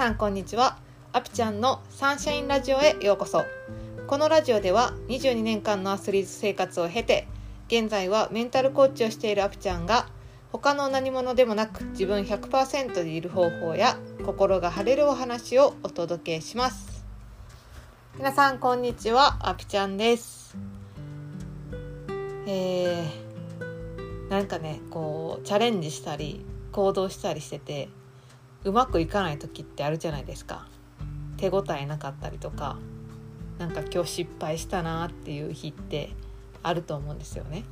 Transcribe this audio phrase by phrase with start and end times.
[0.00, 0.78] さんこんにちは。
[1.12, 3.44] アピちゃんのサンシャインラジオへようこそ。
[4.06, 7.28] このラジオでは22年間のアスリート生活を経て
[7.68, 10.06] 現在はメンタルコーチをしているアピちゃんが
[10.52, 17.04] 他の何者でもなく自分100%でいる方法や心が晴れるお話をお届けします。
[18.16, 19.36] 皆さんこんにちは。
[19.46, 20.56] アピちゃんです。
[22.46, 27.90] えー、なんかねこうチャレンジしたり行動したりしてて
[28.64, 30.66] うまくいかない時ってあるじゃないですか。
[31.36, 32.76] 手応えなかったりとか
[33.58, 36.10] なんか今日失敗したなっていう日って
[36.62, 37.64] あると思うんですよね。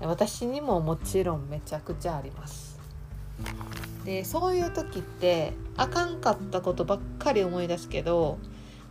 [0.00, 2.78] 私にももちろんめちゃくちゃあります。
[4.04, 8.38] でそういう時ってあかんかったことばっかり思い出すけど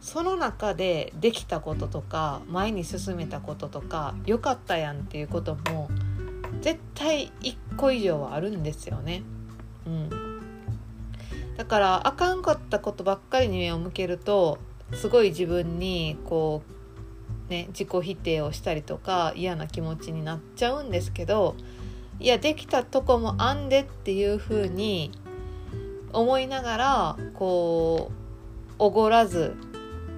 [0.02, 5.90] その中でできたこととか前に進めたこととか良かったやんっていうことも
[6.62, 9.24] 絶対1個以上はあるんですよね。
[9.86, 10.29] うん、
[11.60, 14.60] だからあかんかったことばっかりに目を向けると
[14.94, 16.64] すごい自分にこ
[17.50, 21.58] うね自己否定をしたりとか嫌な気持ちになっちゃうんですけど
[22.18, 25.12] いやできたとこもあんでっていう風に
[26.14, 29.54] 思いながらこうおごらず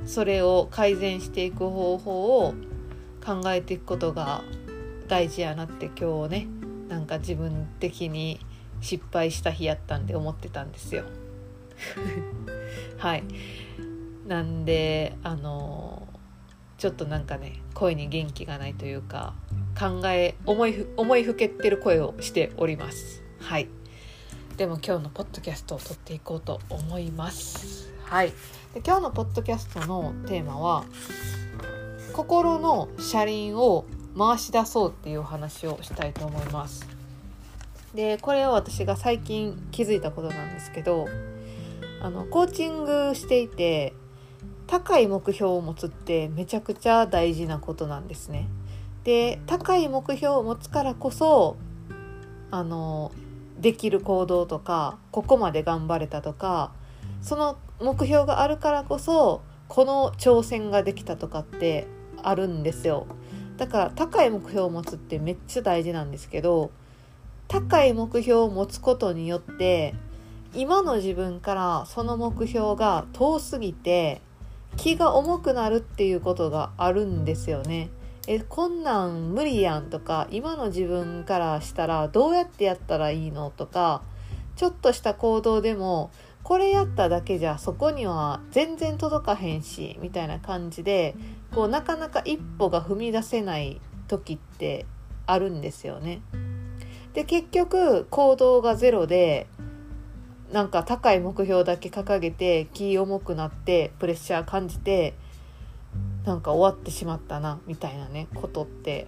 [0.05, 2.53] それを改善していく方法を
[3.25, 4.43] 考えていくことが
[5.07, 6.47] 大事やなって今日ね
[6.87, 8.39] なんか自分的に
[8.79, 11.03] 失敗した日やったんで思ってたんですよ。
[12.97, 13.23] はい。
[14.27, 16.07] なんであの
[16.77, 19.33] ちょっとなんかね声に元気がないというか
[19.77, 23.23] 考え思い思いふけってる声をしております。
[23.39, 23.67] はい。
[24.57, 27.91] でも今日のポッドキャストを撮っていこうと思います。
[28.05, 28.29] はい。
[28.73, 30.85] で今日のポッドキャストのテーマは
[32.13, 33.85] 心の車輪を
[34.17, 36.87] 回し出そうっていうお話をしたいと思います。
[37.95, 41.07] でこれは私が最近気づいたことなんですけど
[42.01, 43.93] あのコーチングしていて
[44.67, 48.47] 高い目標を持つってめちゃくちゃ大事なことなんですね。
[49.03, 51.57] で高い目標を持つからこそ
[52.51, 53.11] あの
[53.59, 56.73] できる行動とかここまで頑張れたとか
[57.21, 61.87] その目標があるからこそこの挑戦ができたとかって
[62.21, 63.07] あるんですよ
[63.57, 66.71] だから高い目標を持つってめっちゃ大事なんですけど
[67.47, 69.95] 高い目標を持つことによって
[70.53, 74.21] 今の自分からその目標が遠すぎて
[74.77, 77.89] 気が重くなるっていうことがあるんですよね。
[78.27, 84.03] えこんなん無理やんとか今の自分からしたらどうやってやったらいいのとか
[84.55, 86.11] ちょっとした行動でも
[86.43, 91.15] これやっただけじゃそこには全然届かへんしみたいな感じで
[91.55, 94.85] こうなかなか一歩が踏み出せない時って
[95.25, 96.21] あるんですよね。
[97.13, 99.47] で結局行動がゼロで
[100.51, 105.13] なんか高い目標だけ掲げて気重くなってプレッシャー感じて
[106.25, 109.07] なんか終わってしまったなみたいなねことって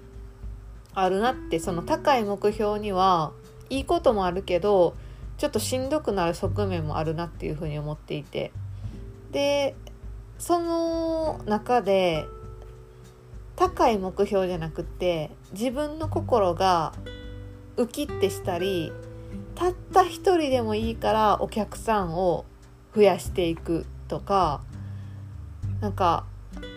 [0.93, 3.33] あるなってその高い目標には
[3.69, 4.95] いいこともあるけど
[5.37, 8.51] ちょっとしんどくなる側面もあるなっていうふうに思っていて。
[9.31, 9.75] で
[10.37, 12.25] その中で
[13.55, 16.93] 高い目標じゃなくて自分の心が
[17.77, 18.91] ウキッてしたり
[19.55, 22.45] たった一人でもいいからお客さんを
[22.95, 24.61] 増やしていくとか
[25.81, 26.25] なんか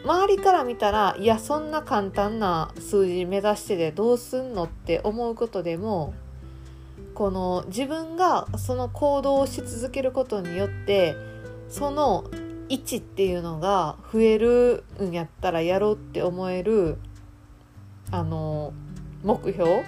[0.05, 6.15] 周りから見たらいやそんな簡単な数字目指してでどうすんのって思うことでも
[7.15, 11.17] この自分がその行動をし続けることによって
[11.69, 12.25] その
[12.69, 16.99] 1っていうのが増えるんやったらやろうって思える
[18.11, 18.73] あの
[19.23, 19.85] 目標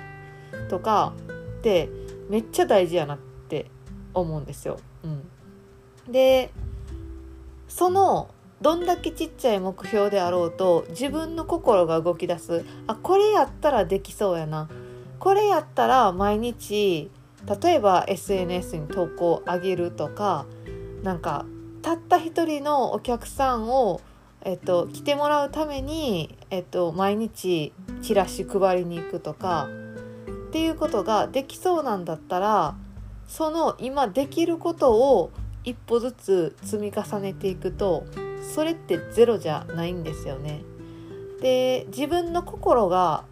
[0.68, 1.12] とか
[1.58, 1.88] って
[2.28, 3.18] めっちゃ大事やなっ
[3.48, 3.70] て
[4.14, 4.78] 思うんですよ。
[5.04, 6.50] うん、で
[7.68, 8.28] その
[8.60, 12.64] どんだけちっちゃい目標であろうと自分の心が動き出す。
[12.86, 14.68] あこれやったらできそうやな。
[15.18, 17.10] これやったら毎日
[17.62, 20.46] 例えば SNS に投稿を上げるとか
[21.02, 21.46] なんか
[21.82, 24.00] たった一人のお客さんを、
[24.42, 27.72] えっと、来てもらうために、えっと、毎日
[28.02, 29.68] チラシ配りに行くとか
[30.48, 32.74] っていうことができそうなんだったら
[33.26, 35.30] その今できることを
[35.62, 38.06] 一歩ずつ積み重ねていくと
[38.54, 40.62] それってゼロじゃないんですよね。
[41.42, 43.24] で自分の心が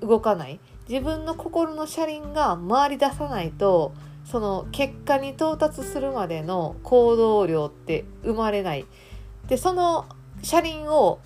[0.00, 3.94] 動かない自分の心の車輪が回り出さないと
[4.26, 8.84] その結果に到達するまでの行動量って生まれない。
[9.48, 10.04] でその
[10.42, 11.18] 車輪を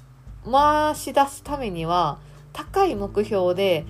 [0.48, 2.18] 回し出すためには
[2.52, 3.84] 高い目標で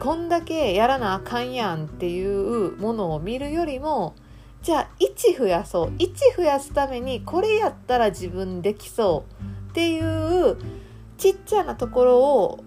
[0.00, 4.16] こんだけやらなあかんやんっていうものを見るよりも
[4.62, 9.26] じゃあ1増やそう1増やすためにこれやったら自分できそ
[9.68, 10.56] うっていう
[11.18, 12.64] ちっちゃなところを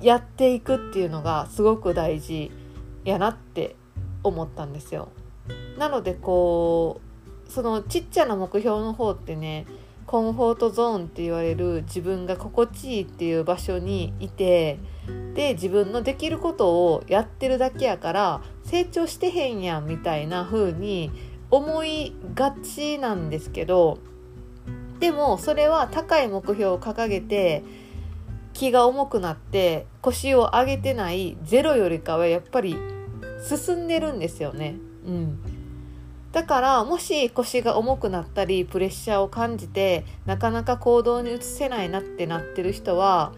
[0.00, 2.52] やっていくっていうのがすごく大事
[3.04, 3.74] やなって
[4.22, 5.08] 思ったんですよ。
[5.76, 7.00] なのでこ
[7.48, 9.66] うそのちっちゃな目標の方ってね
[10.06, 14.78] コンフォートゾーンって言われる自分が心地いいっていう場所にいて
[15.34, 21.10] で自分のできることをやってるだけやから成長してへんやんみたいな風に
[21.50, 23.98] 思いがちなんですけど
[25.00, 27.64] でもそれは高い目標を掲げて
[28.54, 32.76] 気が重くなって腰を上げてないゼロよりかはやっぱり
[33.46, 34.76] 進んでるんですよね。
[35.06, 35.38] うん、
[36.36, 43.32] だからもし腰が重くなったりプレッシャーを感じてなかなか行動に移せないなってなってる人は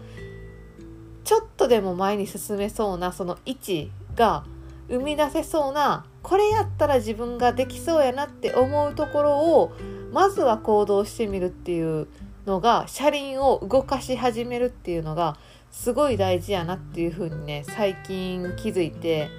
[1.23, 4.43] ちょっとでも前に進めそうなその位置が
[4.89, 9.71] 生み出せそうなこれやったら自分ができそうやなって思うところを
[10.11, 12.09] まずは行動してみるっていう
[12.45, 15.37] のが車輪を動かし始めるっていうのが
[15.71, 19.29] すごい大事やなっていうふうにね最近気づいて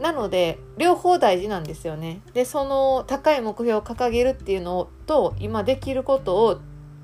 [0.00, 2.20] なので両方大事なんですよね。
[2.32, 6.60] でその高い目標を掲げるっていうのと今できることを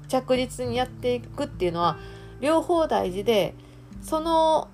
[0.08, 1.98] 着実にやっていくっていうのは
[2.40, 3.54] 両方大事で
[4.02, 4.68] その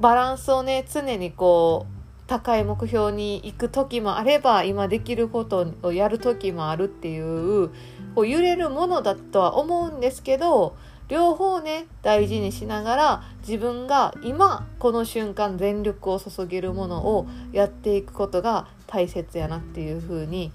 [0.00, 1.98] バランスをね常にこう
[2.28, 7.70] 高い目標に行く時もあれば今できることをやる時もあるっていう
[8.14, 10.76] こう揺れるものだとは思うんですけど
[11.08, 20.52] 両方ね大事にしながら自分が今この瞬間全力を注げるものをやっていくことが大切やなっていうふうに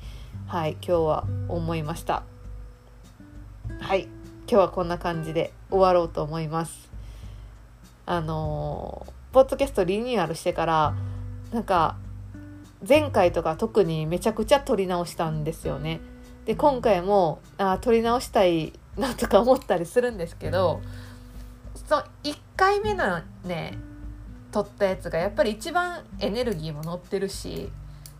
[0.48, 2.24] はい今日は思いました。
[3.80, 4.12] はい今
[4.48, 6.92] 日はこんな感じで終わろうと思います。
[8.06, 10.94] あのー、ポッドキャストリニューアルしてから
[11.52, 11.96] なんか
[12.88, 16.02] 前回とか特にめちゃくちゃ撮り直したんですよね。
[16.46, 20.81] で今回もあ撮り直したいなとか思ったりするんですけど
[21.88, 23.78] その1回目のね
[24.51, 27.72] 撮ったやつがやっぱり一番エネルギーも乗ってるし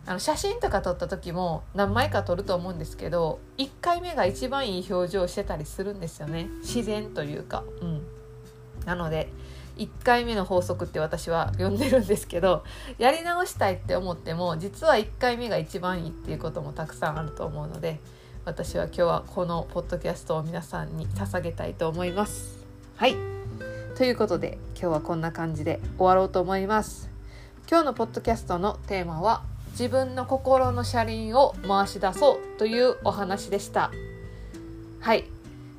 [0.06, 6.48] あの写真とか撮った時も何枚か撮ると思うんですけど1回目が一番いい表情してたりするんですよね。
[6.60, 7.64] 自然というか。
[7.80, 8.02] うん。
[8.84, 9.32] なので
[9.78, 12.64] 1回目の法則って私は 呼んでるんですけど
[12.98, 18.00] やり直したいって思っても実は1回目が一番いいっていうこともたくさんあると思うので
[18.44, 22.64] 私は今日はこのポッドキャストを皆さんに捧げたいと思います。
[22.96, 23.16] はい
[23.96, 27.08] ということで今日はこんな感じで終わろうと思います。
[27.70, 33.90] 今日のポッドキャストのテーマは自分の心の車輪を回し出そうというお話でした。
[35.00, 35.24] はい。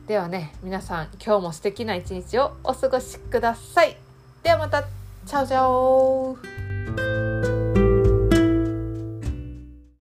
[0.07, 3.97] ではね、皆さん今日も素敵な一日をお過ごしください。
[4.43, 6.64] ではまた、チャオチャオ